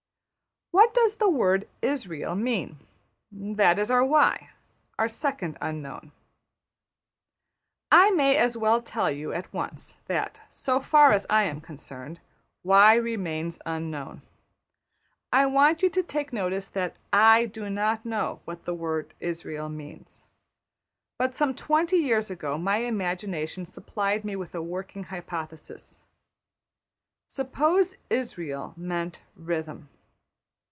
[0.73, 2.77] What does the word Israël mean?
[3.29, 4.47] That is our $y$,
[4.97, 6.13] our second unknown.
[7.91, 12.21] I may as well tell you at once that, so far as I am concerned,
[12.63, 14.21] $y$ remains unknown.
[15.33, 19.69] I want you to take notice that \emph{I} do not know what the word Israël
[19.71, 20.25] means.
[21.17, 26.03] But some twenty years ago my imagination supplied me with a working hypothesis:
[27.27, 29.89] Suppose Israël meant rhythm.